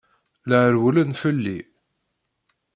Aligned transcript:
La 0.49 0.59
rewwlen 0.71 1.11
fell-i. 1.21 1.59